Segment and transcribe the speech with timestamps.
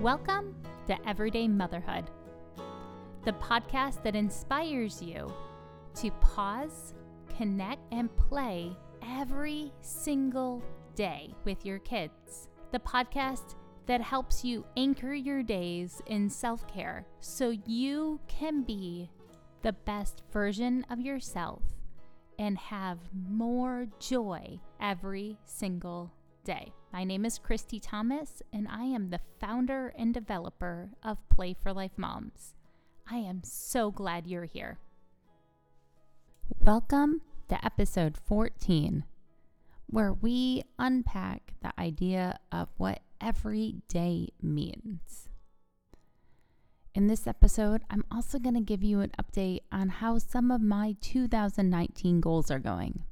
[0.00, 0.54] Welcome
[0.88, 2.10] to Everyday Motherhood,
[3.24, 5.32] the podcast that inspires you
[5.94, 6.92] to pause,
[7.34, 10.62] connect, and play every single
[10.94, 12.48] day with your kids.
[12.72, 13.54] The podcast
[13.86, 19.08] that helps you anchor your days in self care so you can be
[19.62, 21.62] the best version of yourself
[22.38, 26.12] and have more joy every single
[26.46, 26.72] day.
[26.92, 31.72] My name is Christy Thomas, and I am the founder and developer of Play for
[31.72, 32.54] Life Moms.
[33.10, 34.78] I am so glad you're here.
[36.60, 39.02] Welcome to episode 14,
[39.88, 45.28] where we unpack the idea of what every day means.
[46.94, 50.60] In this episode, I'm also going to give you an update on how some of
[50.60, 53.02] my 2019 goals are going.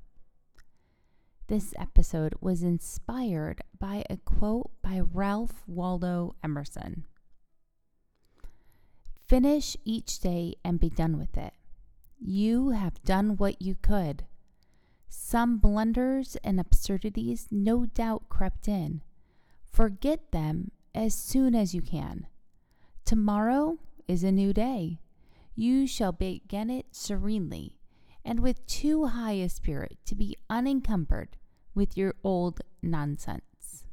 [1.47, 7.05] This episode was inspired by a quote by Ralph Waldo Emerson
[9.27, 11.53] Finish each day and be done with it.
[12.19, 14.25] You have done what you could.
[15.06, 19.03] Some blunders and absurdities no doubt crept in.
[19.70, 22.27] Forget them as soon as you can.
[23.05, 24.98] Tomorrow is a new day.
[25.55, 27.77] You shall begin it serenely
[28.25, 31.36] and with too high a spirit to be unencumbered
[31.75, 33.84] with your old nonsense.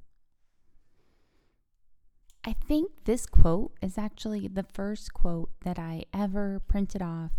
[2.44, 7.32] I think this quote is actually the first quote that I ever printed off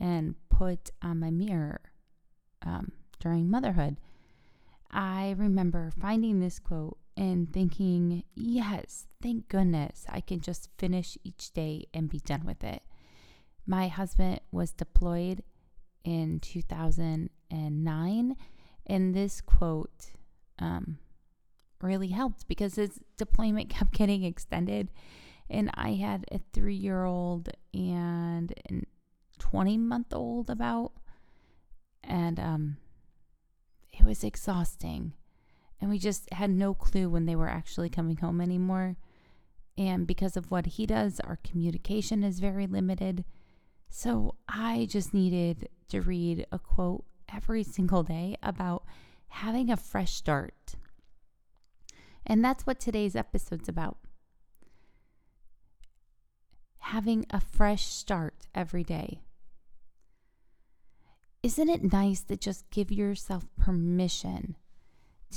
[0.00, 1.80] and put on my mirror
[2.64, 3.98] um, during motherhood.
[4.90, 11.52] I remember finding this quote and thinking, yes, thank goodness I can just finish each
[11.52, 12.82] day and be done with it.
[13.66, 15.42] My husband was deployed
[16.04, 18.36] in 2009,
[18.86, 20.12] and this quote
[20.58, 20.98] um,
[21.80, 24.90] really helped because his deployment kept getting extended.
[25.50, 28.82] And I had a three year old and a
[29.38, 30.92] 20 month old about.
[32.02, 32.76] And um,
[33.92, 35.12] it was exhausting.
[35.80, 38.96] And we just had no clue when they were actually coming home anymore.
[39.76, 43.24] And because of what he does, our communication is very limited.
[43.90, 48.84] So I just needed to read a quote every single day about
[49.28, 50.74] having a fresh start.
[52.26, 53.98] And that's what today's episode's about.
[56.78, 59.20] Having a fresh start every day.
[61.42, 64.56] Isn't it nice to just give yourself permission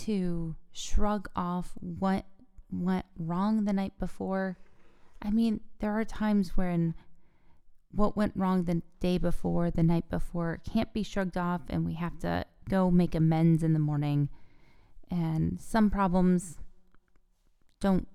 [0.06, 2.26] to shrug off what
[2.72, 4.58] went wrong the night before?
[5.22, 6.96] I mean, there are times when
[7.92, 11.94] what went wrong the day before, the night before, can't be shrugged off, and we
[11.94, 14.30] have to go make amends in the morning.
[15.10, 16.58] And some problems
[17.80, 18.08] don't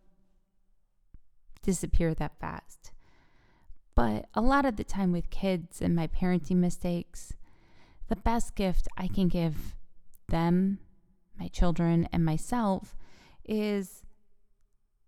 [1.62, 2.92] disappear that fast.
[3.94, 7.34] But a lot of the time with kids and my parenting mistakes,
[8.08, 9.74] the best gift I can give
[10.28, 10.78] them,
[11.38, 12.96] my children, and myself
[13.44, 14.02] is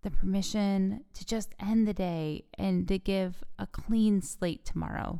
[0.05, 5.19] the permission to just end the day and to give a clean slate tomorrow.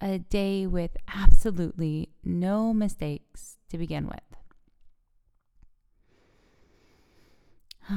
[0.00, 4.18] A day with absolutely no mistakes to begin with.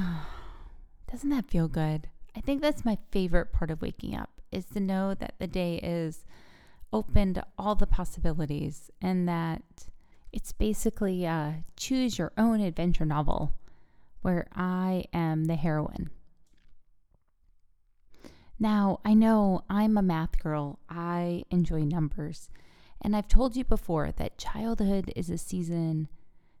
[1.10, 2.08] Doesn't that feel good?
[2.36, 5.80] I think that's my favorite part of waking up is to know that the day
[5.82, 6.24] is
[6.92, 9.62] open to all the possibilities and that
[10.32, 13.52] it's basically a choose your own adventure novel
[14.22, 16.10] where I am the heroine.
[18.58, 20.80] Now, I know I'm a math girl.
[20.88, 22.50] I enjoy numbers.
[23.00, 26.08] And I've told you before that childhood is a season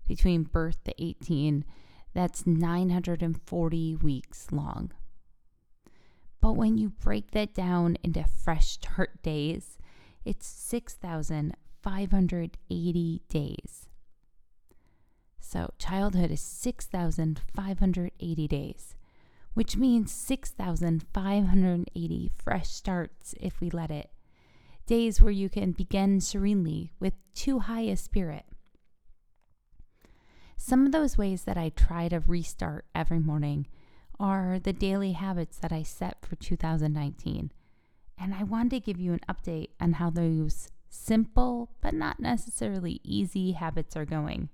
[0.08, 1.66] between birth to 18
[2.14, 4.92] that's 940 weeks long.
[6.40, 9.76] But when you break that down into fresh start days,
[10.24, 13.89] it's 6,580 days.
[15.50, 18.94] So childhood is 6,580 days,
[19.54, 24.12] which means 6,580 fresh starts if we let it.
[24.86, 28.44] Days where you can begin serenely with too high a spirit.
[30.56, 33.66] Some of those ways that I try to restart every morning
[34.20, 37.50] are the daily habits that I set for 2019.
[38.16, 43.00] And I wanted to give you an update on how those simple but not necessarily
[43.02, 44.48] easy habits are going.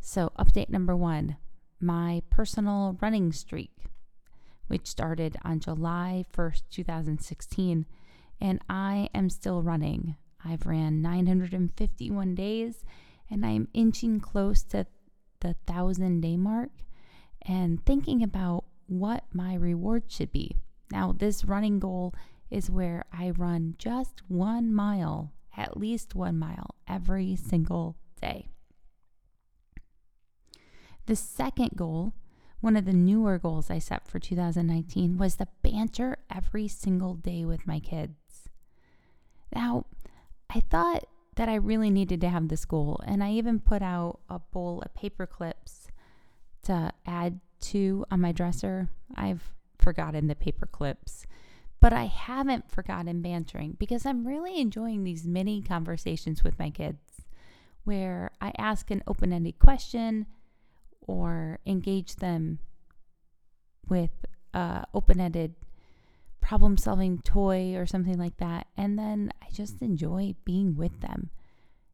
[0.00, 1.36] So, update number one
[1.80, 3.86] my personal running streak,
[4.66, 7.86] which started on July 1st, 2016,
[8.40, 10.16] and I am still running.
[10.44, 12.84] I've ran 951 days
[13.30, 14.86] and I am inching close to
[15.40, 16.70] the thousand day mark.
[17.42, 20.56] and thinking about what my reward should be.
[20.92, 22.14] Now, this running goal
[22.50, 28.48] is where I run just one mile, at least one mile, every single day.
[31.10, 32.12] The second goal,
[32.60, 37.44] one of the newer goals I set for 2019, was the banter every single day
[37.44, 38.48] with my kids.
[39.52, 39.86] Now,
[40.48, 44.20] I thought that I really needed to have this goal, and I even put out
[44.28, 45.88] a bowl of paper clips
[46.62, 48.88] to add to on my dresser.
[49.16, 51.26] I've forgotten the paper clips,
[51.80, 57.22] but I haven't forgotten bantering because I'm really enjoying these mini conversations with my kids
[57.82, 60.26] where I ask an open ended question
[61.06, 62.58] or engage them
[63.88, 64.24] with
[64.54, 65.54] uh, a open ended
[66.40, 68.66] problem solving toy or something like that.
[68.76, 71.30] And then I just enjoy being with them.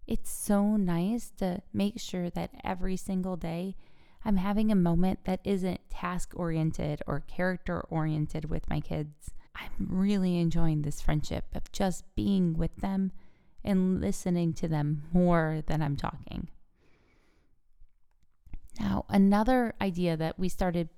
[0.06, 3.76] It's so nice to make sure that every single day
[4.24, 9.30] I'm having a moment that isn't task oriented or character oriented with my kids.
[9.54, 13.12] I'm really enjoying this friendship of just being with them
[13.64, 16.48] and listening to them more than I'm talking.
[18.78, 20.88] Now, another idea that we started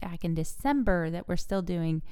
[0.00, 2.02] back in December that we're still doing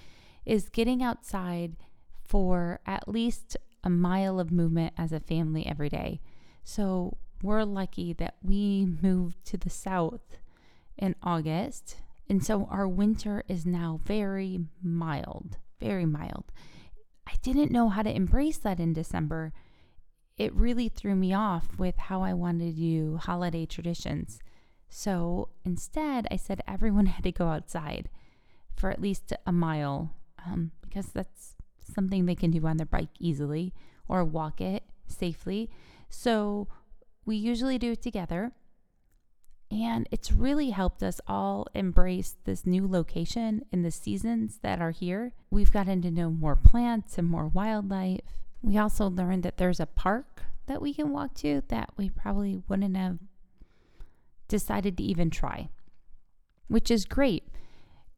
[0.45, 1.77] is getting outside
[2.25, 6.21] for at least a mile of movement as a family every day.
[6.65, 10.39] So we're lucky that we moved to the south
[10.97, 11.97] in August.
[12.29, 16.45] And so our winter is now very mild, very mild.
[17.27, 19.53] I didn't know how to embrace that in December.
[20.39, 24.39] It really threw me off with how I wanted to do holiday traditions.
[24.95, 28.11] So instead, I said everyone had to go outside
[28.77, 30.15] for at least a mile
[30.47, 31.57] um, because that's
[31.95, 33.73] something they can do on their bike easily
[34.07, 35.71] or walk it safely.
[36.11, 36.69] So
[37.25, 38.53] we usually do it together.
[39.71, 44.91] And it's really helped us all embrace this new location in the seasons that are
[44.91, 45.33] here.
[45.51, 48.21] We've gotten to know more plants and more wildlife.
[48.61, 52.61] We also learned that there's a park that we can walk to that we probably
[52.69, 53.19] wouldn't have
[54.53, 55.71] decided to even try,
[56.69, 57.49] which is great.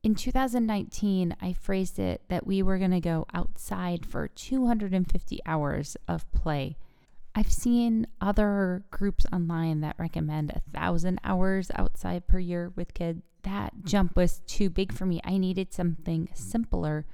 [0.03, 5.97] In 2019, I phrased it that we were going to go outside for 250 hours
[6.09, 6.77] of play.
[7.37, 13.23] I've seen other groups online that recommend a thousand hours outside per year with kids.
[13.45, 15.21] That jump was too big for me.
[15.23, 17.07] I needed something simpler.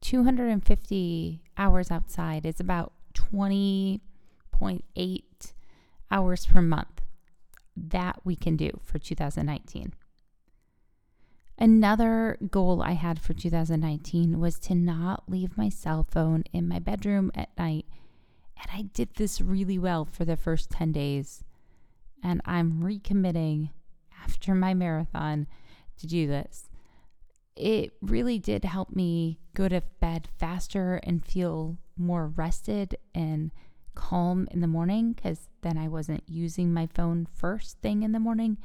[0.00, 5.22] 250 hours outside is about 20.8
[6.10, 7.01] hours per month.
[7.76, 9.94] That we can do for 2019.
[11.58, 16.78] Another goal I had for 2019 was to not leave my cell phone in my
[16.78, 17.86] bedroom at night
[18.62, 21.42] and I did this really well for the first 10 days.
[22.22, 23.70] And I'm recommitting
[24.22, 25.48] after my marathon
[25.98, 26.68] to do this.
[27.56, 33.50] It really did help me go to bed faster and feel more rested and
[33.94, 38.20] calm in the morning because then I wasn't using my phone first thing in the
[38.20, 38.58] morning.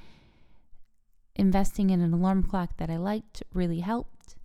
[1.35, 4.35] Investing in an alarm clock that I liked really helped.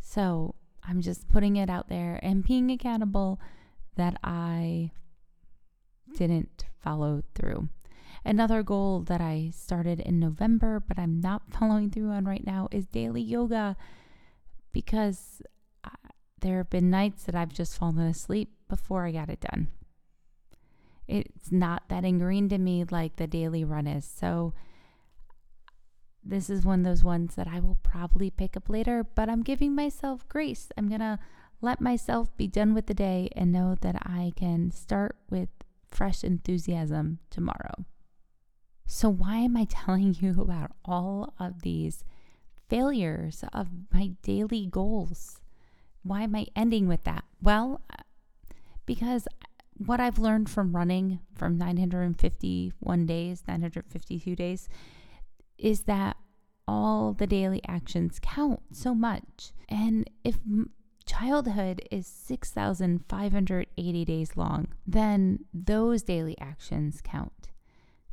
[0.00, 0.54] So
[0.86, 3.40] I'm just putting it out there and being accountable
[3.96, 4.90] that I
[6.16, 7.68] didn't follow through.
[8.24, 12.68] Another goal that I started in November, but I'm not following through on right now,
[12.70, 13.76] is daily yoga
[14.72, 15.42] because
[15.84, 15.90] uh,
[16.40, 19.68] there have been nights that I've just fallen asleep before I got it done.
[21.14, 24.04] It's not that ingrained in me like the daily run is.
[24.04, 24.52] So,
[26.24, 29.42] this is one of those ones that I will probably pick up later, but I'm
[29.42, 30.72] giving myself grace.
[30.76, 31.18] I'm going to
[31.60, 35.50] let myself be done with the day and know that I can start with
[35.90, 37.84] fresh enthusiasm tomorrow.
[38.86, 42.02] So, why am I telling you about all of these
[42.68, 45.38] failures of my daily goals?
[46.02, 47.24] Why am I ending with that?
[47.40, 47.82] Well,
[48.84, 49.28] because
[49.78, 54.68] what I've learned from running from 951 days, 952 days,
[55.58, 56.16] is that
[56.66, 59.52] all the daily actions count so much.
[59.68, 60.38] And if
[61.06, 67.50] childhood is 6,580 days long, then those daily actions count.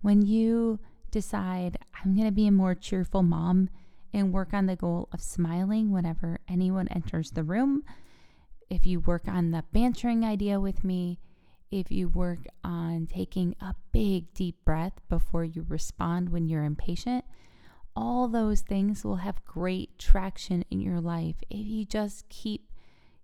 [0.02, 0.80] When you
[1.12, 3.70] decide, I'm going to be a more cheerful mom
[4.14, 7.84] and work on the goal of smiling whenever anyone enters the room,
[8.70, 11.20] if you work on the bantering idea with me,
[11.72, 17.24] if you work on taking a big deep breath before you respond when you're impatient,
[17.96, 22.72] all those things will have great traction in your life if you just keep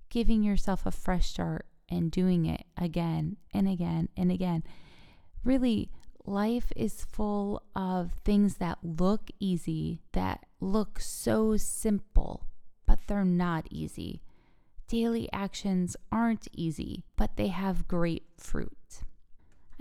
[0.10, 4.64] giving yourself a fresh start and doing it again and again and again.
[5.44, 5.90] Really,
[6.26, 12.48] life is full of things that look easy, that look so simple,
[12.86, 14.22] but they're not easy.
[14.88, 19.04] Daily actions aren't easy, but they have great fruit.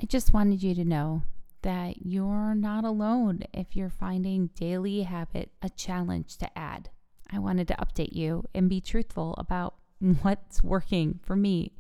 [0.01, 1.23] I just wanted you to know
[1.63, 6.91] that you're not alone if you're finding daily habit a challenge to add.
[7.31, 9.75] I wanted to update you and be truthful about
[10.23, 11.73] what's working for me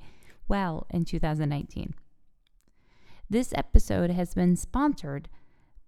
[0.48, 1.94] well in 2019.
[3.28, 5.28] This episode has been sponsored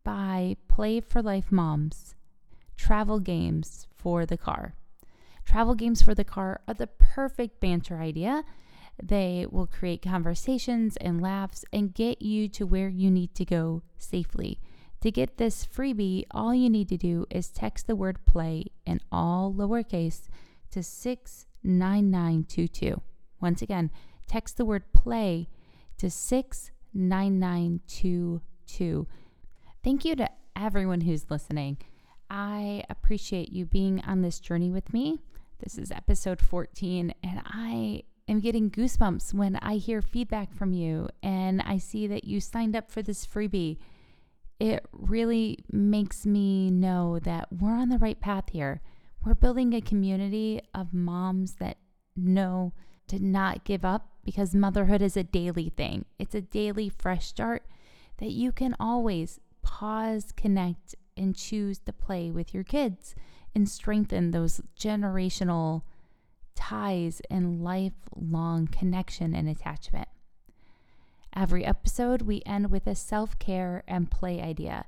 [0.02, 2.16] by Play for Life Moms
[2.76, 4.74] travel games for the car.
[5.48, 8.44] Travel games for the car are the perfect banter idea.
[9.02, 13.80] They will create conversations and laughs and get you to where you need to go
[13.96, 14.60] safely.
[15.00, 19.00] To get this freebie, all you need to do is text the word play in
[19.10, 20.28] all lowercase
[20.72, 23.00] to 69922.
[23.40, 23.90] Once again,
[24.26, 25.48] text the word play
[25.96, 29.06] to 69922.
[29.82, 31.78] Thank you to everyone who's listening.
[32.28, 35.20] I appreciate you being on this journey with me.
[35.60, 41.08] This is episode 14, and I am getting goosebumps when I hear feedback from you
[41.20, 43.78] and I see that you signed up for this freebie.
[44.60, 48.80] It really makes me know that we're on the right path here.
[49.24, 51.78] We're building a community of moms that
[52.14, 52.72] know
[53.08, 56.04] to not give up because motherhood is a daily thing.
[56.20, 57.64] It's a daily fresh start
[58.18, 63.16] that you can always pause, connect, and choose to play with your kids
[63.54, 65.82] and strengthen those generational
[66.54, 70.08] ties and lifelong connection and attachment.
[71.34, 74.86] Every episode, we end with a self care and play idea.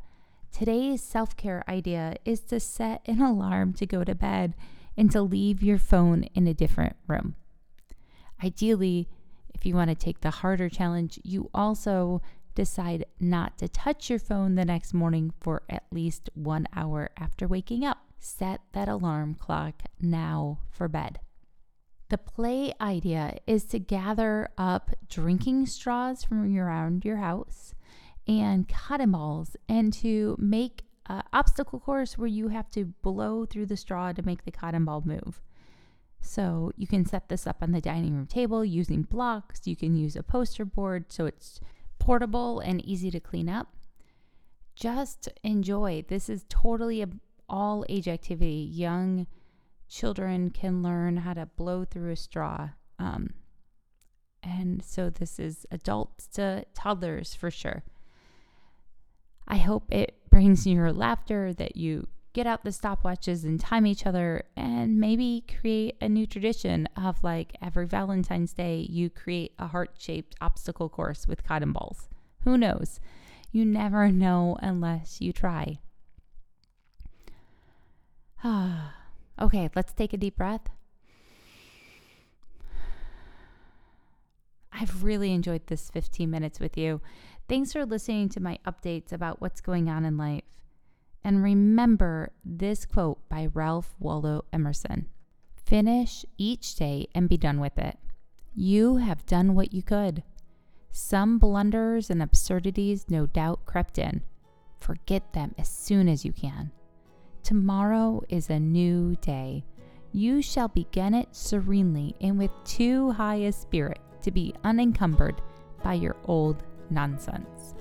[0.52, 4.55] Today's self care idea is to set an alarm to go to bed
[4.97, 7.37] and to leave your phone in a different room.
[8.43, 9.09] Ideally,
[9.55, 12.21] if you want to take the harder challenge, you also
[12.55, 17.47] decide not to touch your phone the next morning for at least one hour after
[17.47, 18.10] waking up.
[18.23, 21.21] Set that alarm clock now for bed.
[22.11, 27.75] The play idea is to gather up drinking straws from around your house
[28.29, 33.67] and cotton balls and to make an obstacle course where you have to blow through
[33.67, 35.41] the straw to make the cotton ball move.
[36.21, 39.67] So you can set this up on the dining room table using blocks.
[39.67, 41.59] You can use a poster board so it's
[41.99, 43.75] portable and easy to clean up.
[44.75, 46.05] Just enjoy.
[46.09, 47.09] This is totally a
[47.50, 48.71] all age activity.
[48.73, 49.26] Young
[49.88, 52.71] children can learn how to blow through a straw.
[52.99, 53.35] Um,
[54.42, 57.83] and so this is adults to toddlers for sure.
[59.47, 64.07] I hope it brings your laughter, that you get out the stopwatches and time each
[64.07, 69.66] other, and maybe create a new tradition of like every Valentine's Day, you create a
[69.66, 72.09] heart shaped obstacle course with cotton balls.
[72.45, 73.00] Who knows?
[73.50, 75.80] You never know unless you try.
[79.40, 80.68] Okay, let's take a deep breath.
[84.70, 87.00] I've really enjoyed this 15 minutes with you.
[87.49, 90.44] Thanks for listening to my updates about what's going on in life.
[91.25, 95.06] And remember this quote by Ralph Waldo Emerson
[95.56, 97.99] Finish each day and be done with it.
[98.54, 100.23] You have done what you could.
[100.90, 104.23] Some blunders and absurdities no doubt crept in.
[104.78, 106.73] Forget them as soon as you can.
[107.42, 109.64] Tomorrow is a new day.
[110.12, 115.40] You shall begin it serenely and with too high a spirit to be unencumbered
[115.82, 117.75] by your old nonsense.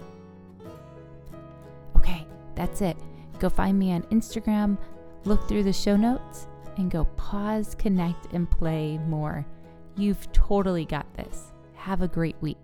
[1.98, 2.26] Okay,
[2.56, 2.98] that's it.
[3.40, 4.78] Go find me on Instagram,
[5.26, 6.48] look through the show notes,
[6.78, 9.46] and go pause, connect, and play more.
[9.98, 11.52] You've totally got this.
[11.76, 12.58] Have a great week.